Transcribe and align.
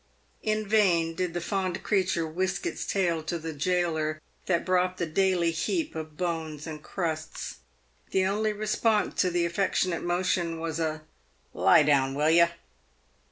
In 0.41 0.65
vain 0.67 1.13
did 1.13 1.35
the 1.35 1.39
fond 1.41 1.83
creature 1.83 2.25
whisk 2.25 2.65
its 2.65 2.87
tail 2.87 3.21
to 3.21 3.37
the 3.37 3.53
gaoler 3.53 4.19
that 4.47 4.65
brought 4.65 4.97
the 4.97 5.05
daily 5.05 5.51
heap 5.51 5.93
of 5.93 6.17
bones 6.17 6.65
and 6.65 6.81
crusts. 6.81 7.57
The 8.09 8.25
only 8.25 8.51
re 8.51 8.65
sponse 8.65 9.15
to 9.21 9.29
the 9.29 9.45
affectionate 9.45 10.01
motion 10.01 10.59
was 10.59 10.79
a" 10.79 11.03
Lie 11.53 11.83
down, 11.83 12.15
will 12.15 12.31
yer 12.31 12.49